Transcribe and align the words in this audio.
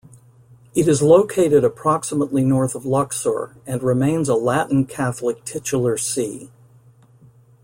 It 0.73 0.87
is 0.87 1.03
located 1.03 1.63
approximately 1.63 2.43
north 2.43 2.73
of 2.73 2.87
Luxor 2.87 3.55
and 3.67 3.83
remains 3.83 4.29
a 4.29 4.33
Latin 4.33 4.85
Catholic 4.85 5.45
titular 5.45 5.95
see. 5.95 6.49